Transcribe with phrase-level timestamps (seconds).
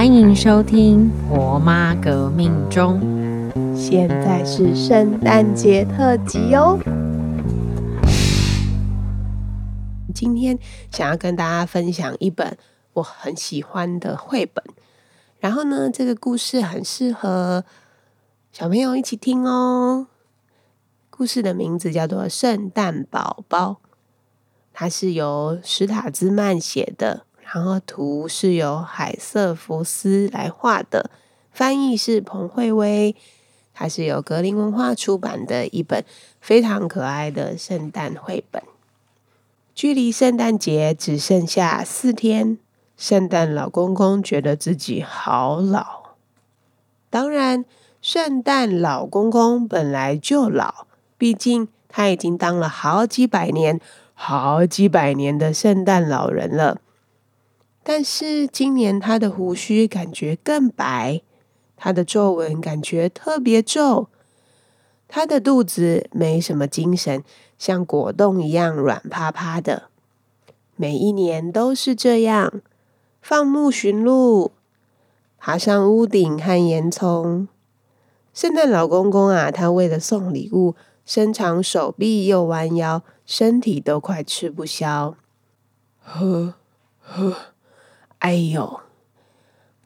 [0.00, 2.98] 欢迎收听《婆妈革命中》，
[3.76, 6.78] 现在是圣诞节特辑哦。
[10.14, 10.58] 今天
[10.90, 12.56] 想要跟大家分享一本
[12.94, 14.64] 我很喜欢的绘本，
[15.38, 17.66] 然后呢，这个故事很适合
[18.52, 20.06] 小朋友一起听哦。
[21.10, 23.82] 故事的名字叫做《圣诞宝宝》，
[24.72, 27.26] 它是由史塔兹曼写的。
[27.52, 31.10] 然后图是由海瑟福斯来画的，
[31.50, 33.16] 翻译是彭慧薇，
[33.74, 36.04] 它是由格林文化出版的一本
[36.40, 38.62] 非常可爱的圣诞绘本。
[39.74, 42.58] 距离圣诞节只剩下四天，
[42.96, 46.14] 圣诞老公公觉得自己好老。
[47.08, 47.64] 当然，
[48.00, 50.86] 圣诞老公公本来就老，
[51.18, 53.80] 毕竟他已经当了好几百年、
[54.14, 56.80] 好几百年的圣诞老人了。
[57.82, 61.22] 但是今年他的胡须感觉更白，
[61.76, 64.08] 他的皱纹感觉特别皱，
[65.08, 67.24] 他的肚子没什么精神，
[67.58, 69.84] 像果冻一样软趴趴的。
[70.76, 72.60] 每一年都是这样，
[73.22, 74.52] 放牧驯鹿，
[75.38, 77.48] 爬上屋顶和烟囱。
[78.32, 85.16] 圣诞老公公啊，他为了送礼物，伸长手臂又弯腰，身体都快吃不消。
[86.02, 86.54] 呵
[87.00, 87.36] 呵。
[88.20, 88.80] 哎呦！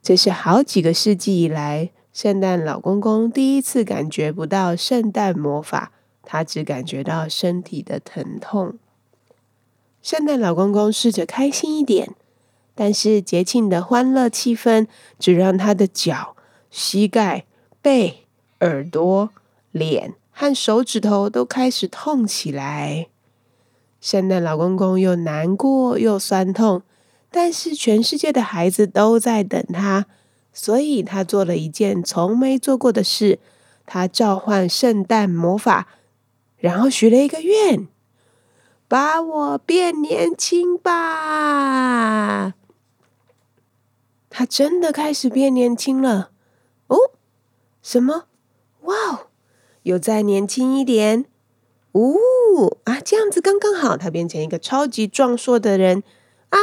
[0.03, 8.79] 这是好几个世纪以来，圣诞老公公第一次感觉不到圣诞魔法，他只感觉到身体的疼痛。
[10.03, 12.15] 圣诞老公公试着开心一点，
[12.75, 16.37] 但是节庆的欢乐气氛只让他的脚、
[16.71, 17.47] 膝盖、
[17.81, 18.27] 背、
[18.61, 19.31] 耳朵、
[19.71, 23.07] 脸和手指头都开始痛起来。
[24.01, 26.83] 圣诞老公公又难过又酸痛。
[27.37, 30.07] 但是全世界的孩子都在等他，
[30.53, 33.41] 所以他做了一件从没做过的事。
[33.85, 35.89] 他召唤圣诞魔法，
[36.57, 37.89] 然后许了一个愿：
[38.87, 42.55] 把我变年轻吧！
[44.31, 46.31] 他真的开始变年轻了。
[46.87, 46.97] 哦，
[47.83, 48.27] 什么？
[48.83, 49.27] 哇哦，
[49.83, 51.25] 有再年轻一点。
[51.91, 52.15] 哦
[52.85, 53.97] 啊，这样子刚刚好。
[53.97, 56.05] 他变成一个超级壮硕的人
[56.51, 56.59] 啊！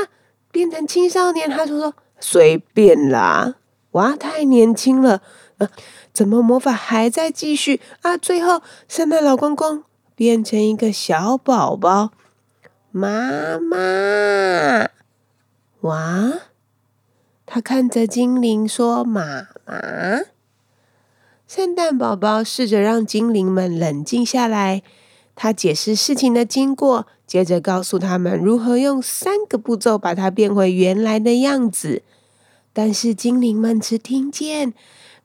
[0.51, 3.55] 变成青少年，他就说随便啦，
[3.91, 5.21] 哇，太年轻了，
[5.57, 5.69] 呃，
[6.13, 8.17] 怎么魔法还在继续啊？
[8.17, 9.83] 最后，圣诞老公公
[10.15, 12.11] 变成一个小宝宝，
[12.91, 14.89] 妈妈，
[15.81, 16.33] 哇，
[17.45, 20.21] 他看着精灵说：“妈妈。”
[21.47, 24.83] 圣诞宝宝试着让精灵们冷静下来，
[25.41, 27.07] 他解释事情的经过。
[27.25, 32.03] 接着告诉他们如何用三个步骤把它变回原来的样子，
[32.71, 34.75] 但是精灵们只听见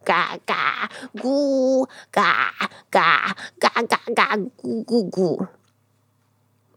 [0.03, 5.49] 嘎嘎咕嘎嘎嘎嘎嘎咕咕咕。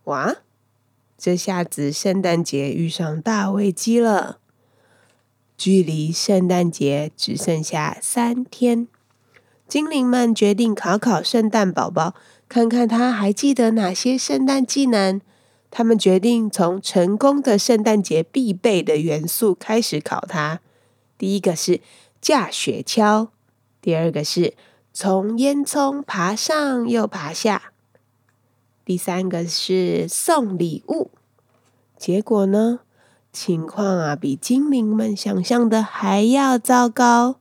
[0.04, 0.36] 哇！
[1.18, 4.40] 这下子圣诞节遇上大危机了。
[5.56, 8.90] 距离圣诞节只剩下三天，
[9.66, 12.16] 精灵们决定考考圣诞宝宝。
[12.50, 15.22] 看看他还记得哪些圣诞技能？
[15.70, 20.60] 他们决定从成功的圣诞节必备的元素开始考他。
[21.16, 21.80] 第一个是
[22.20, 23.28] 架雪橇，
[23.80, 24.56] 第二个是
[24.92, 27.72] 从烟囱爬上又爬下，
[28.84, 31.12] 第三个是送礼物。
[31.98, 32.80] 结果呢？
[33.32, 37.36] 情况啊，比精灵们想象的还要糟糕，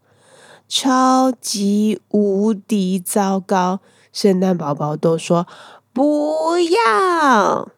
[0.69, 3.81] 超级无敌糟糕。
[4.13, 5.47] 圣诞宝宝都说
[5.93, 7.69] 不要，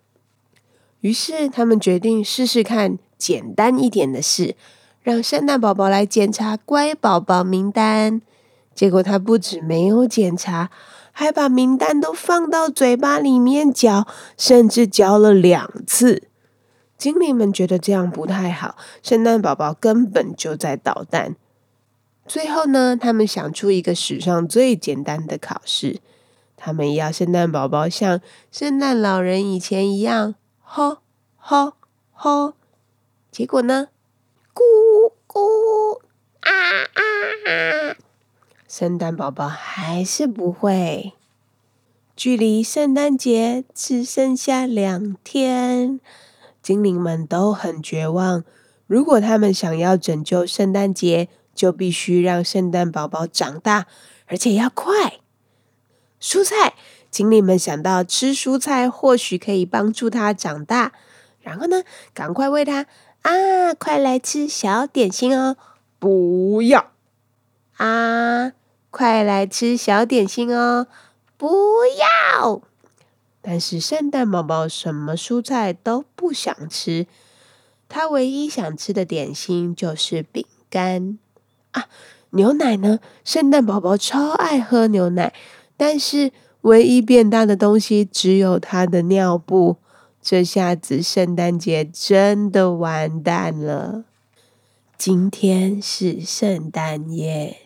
[1.00, 4.56] 于是他们决定试试看简单一点的事，
[5.02, 8.20] 让圣诞宝宝来检查乖宝宝名单。
[8.74, 10.70] 结果他不止没有检查，
[11.12, 14.06] 还把名单都放到嘴巴里面嚼，
[14.38, 16.22] 甚至嚼了两次。
[16.96, 21.36] 精灵们觉得这样不太好，圣诞宝宝根本就在捣蛋。
[22.30, 25.98] 最后呢，他们想出一个史上最简单的考试。
[26.56, 28.20] 他们要圣诞宝宝像
[28.52, 30.98] 圣诞老人以前一样，吼
[31.36, 31.72] 吼
[32.12, 32.54] 吼！
[33.32, 33.88] 结果呢？
[34.54, 34.62] 咕
[35.26, 35.98] 咕
[36.38, 37.02] 啊啊
[37.50, 37.96] 啊！
[38.68, 41.14] 圣诞宝宝还是不会。
[42.14, 45.98] 距离圣诞节只剩下两天，
[46.62, 48.44] 精灵们都很绝望。
[48.86, 51.28] 如果他们想要拯救圣诞节，
[51.60, 53.86] 就必须让圣诞宝宝长大，
[54.24, 55.20] 而且要快。
[56.18, 56.72] 蔬菜，
[57.10, 60.92] 精灵们想到吃蔬菜或许可以帮助它长大，
[61.42, 61.82] 然后呢，
[62.14, 62.86] 赶快喂它
[63.20, 63.74] 啊！
[63.74, 65.58] 快来吃小点心哦！
[65.98, 66.92] 不要
[67.76, 68.52] 啊！
[68.90, 70.86] 快来吃小点心哦！
[71.36, 71.50] 不
[71.98, 72.62] 要。
[73.42, 77.06] 但是圣诞宝宝什么蔬菜都不想吃，
[77.86, 81.18] 他唯一想吃的点心就是饼干
[81.72, 81.86] 啊。
[82.32, 83.00] 牛奶呢？
[83.24, 85.34] 圣诞宝宝超爱喝牛奶，
[85.76, 86.30] 但是
[86.60, 89.78] 唯一变大的东西只有他的尿布。
[90.22, 94.04] 这下子圣诞节真的完蛋了。
[94.96, 97.56] 今天是圣诞夜，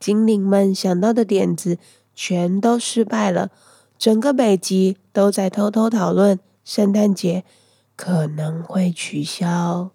[0.00, 1.78] 精灵们想到的点子
[2.14, 3.50] 全都失败了。
[3.96, 7.44] 整个北极都在偷偷讨论圣诞节
[7.94, 9.90] 可能会取消。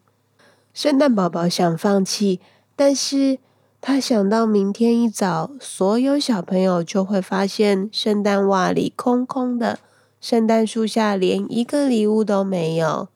[0.73, 2.39] 圣诞宝宝想放弃，
[2.75, 3.39] 但是
[3.79, 9.79] 他想到明天一早，所有小朋友就会发现圣诞袜里空空的。
[10.19, 13.09] 圣诞树下连一个礼物都没有，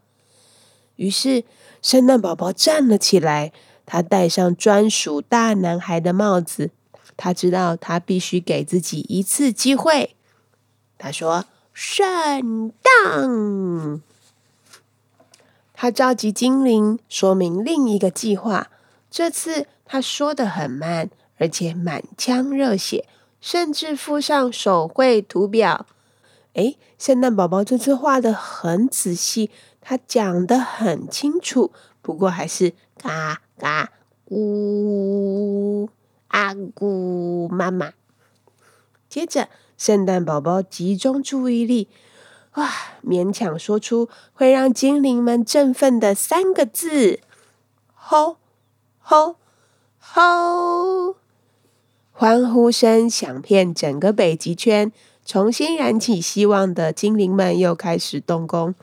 [0.98, 1.45] 于是
[1.81, 3.54] 圣诞宝宝站了起来，
[3.86, 6.71] 他戴上专属大男孩的帽子。
[7.15, 10.15] 他知道他必须给自己一次机会。
[10.98, 14.01] 他说：“圣诞！”
[15.74, 18.69] 他召集精灵，说明另一个计划。
[19.17, 21.09] 这次他说的很慢，
[21.39, 23.07] 而且满腔热血，
[23.41, 25.87] 甚至附上手绘图表。
[26.53, 29.49] 哎，圣诞宝宝这次画的很仔细，
[29.81, 31.71] 他讲的很清楚，
[32.03, 33.89] 不过还是嘎嘎
[34.29, 35.89] 咕
[36.27, 37.93] 阿咕妈妈。
[39.09, 39.49] 接着，
[39.79, 41.89] 圣诞宝宝集中注意力，
[42.53, 42.69] 哇，
[43.03, 47.21] 勉强说出会让精灵们振奋的三个字：
[47.95, 48.37] 吼
[49.09, 49.38] 吼
[50.00, 51.15] 吼！
[52.12, 54.92] 欢呼声响遍整个北极圈。
[55.24, 58.75] 重新燃起希望的精灵们又开始动工。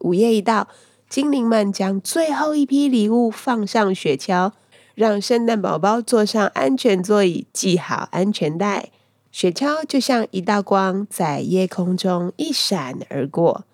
[0.00, 0.68] 午夜一到，
[1.08, 4.52] 精灵们将最后一批礼物放上雪橇，
[4.94, 8.90] 让圣诞宝宝坐上安全座椅，系好安全带。
[9.30, 13.64] 雪橇就像一道光，在夜空中一闪而过。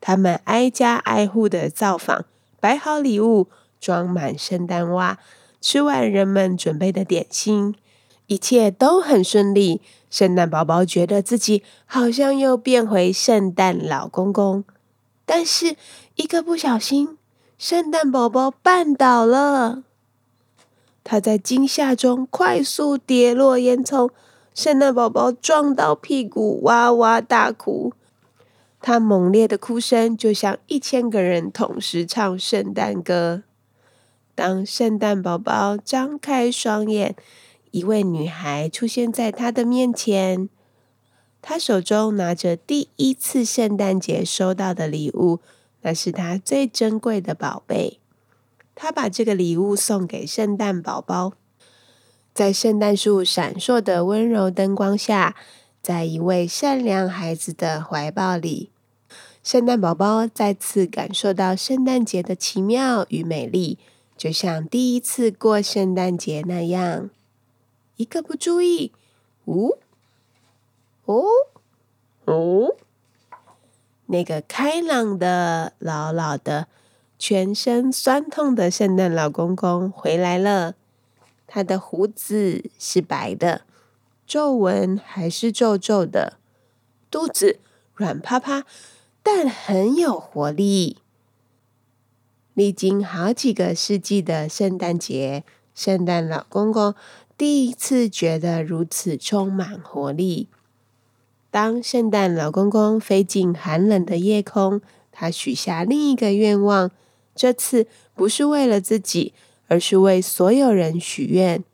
[0.00, 2.24] 他们挨家挨户的造访，
[2.60, 3.48] 摆好礼物，
[3.84, 5.18] 装满圣诞袜，
[5.60, 7.74] 吃完人们准备的点心，
[8.28, 9.82] 一切都很顺利。
[10.08, 14.64] 圣诞宝宝觉得自己好像又变回圣诞老公公，
[15.26, 15.76] 但是
[16.14, 17.18] 一个不小心，
[17.58, 19.82] 圣诞宝宝绊倒了。
[21.02, 24.08] 他在惊吓中快速跌落烟囱，
[24.54, 27.92] 圣诞宝宝撞到屁股，哇哇大哭。
[28.80, 33.42] 他猛烈的哭声就像一千个人同时唱圣诞歌。
[34.34, 37.14] 当圣诞宝宝张开双眼。
[37.70, 40.48] 一位女孩出现在他的面前，
[41.42, 45.40] 她手中拿着第一次圣诞节收到的礼物，
[45.82, 47.98] 那是她最珍贵的宝贝。
[48.76, 51.32] 她把这个礼物送给圣诞宝宝，
[52.32, 55.34] 在圣诞树闪烁的温柔灯光下，
[55.82, 58.70] 在一位善良孩子的怀抱里，
[59.42, 63.78] 圣诞宝宝再次感受到圣诞节的奇妙与美丽，
[64.16, 67.10] 就像第一次过圣诞节那样。
[67.96, 68.90] 一个不注意，
[69.44, 69.78] 呜，
[71.04, 71.22] 哦，
[72.24, 72.74] 哦，
[74.06, 76.66] 那个开朗的、老老的、
[77.20, 80.74] 全身酸痛的圣诞老公公回来了。
[81.46, 83.62] 他的胡子是白的，
[84.26, 86.38] 皱纹还是皱皱的，
[87.12, 87.60] 肚子
[87.94, 88.64] 软趴趴，
[89.22, 90.98] 但很有活力。
[92.54, 95.42] 历经好几个世纪的圣诞节，
[95.74, 96.94] 圣诞老公公。
[97.36, 100.48] 第一次觉得如此充满活力。
[101.50, 104.80] 当圣诞老公公飞进寒冷的夜空，
[105.10, 106.92] 他许下另一个愿望。
[107.34, 109.34] 这次不是为了自己，
[109.66, 111.64] 而是为所有人许愿。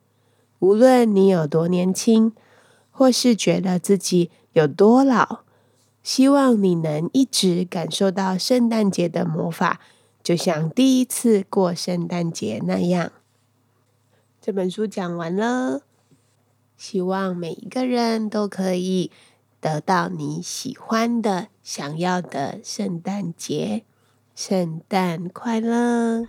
[0.60, 2.32] 无论你有多年轻，
[2.90, 5.40] 或是觉得自己有多老，
[6.02, 9.80] 希望你能一直感受到圣诞节的魔法，
[10.30, 13.10] 就像第一次过圣诞节那样。
[14.40, 15.82] 这本书讲完了，
[16.76, 19.10] 希望每一个人都可以
[19.60, 23.82] 得到你喜欢的、想要的圣诞节。
[24.36, 26.28] 圣诞快乐！